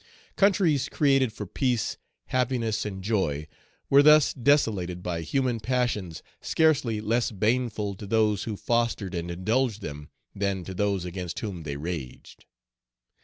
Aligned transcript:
Countries 0.35 0.89
created 0.89 1.31
for 1.31 1.45
peace, 1.45 1.95
happiness, 2.29 2.87
and 2.87 3.03
joy 3.03 3.47
were 3.87 4.01
thus 4.01 4.33
desolated 4.33 5.03
by 5.03 5.21
human 5.21 5.59
passions 5.59 6.23
scarcely 6.41 6.99
less 6.99 7.29
baneful 7.29 7.93
to 7.93 8.07
those 8.07 8.45
who 8.45 8.57
fostered 8.57 9.13
and 9.13 9.29
indulged 9.29 9.83
them 9.83 10.09
than 10.33 10.63
to 10.63 10.73
those 10.73 11.05
against 11.05 11.37
whom 11.41 11.61
they 11.61 11.77
raged. 11.77 12.45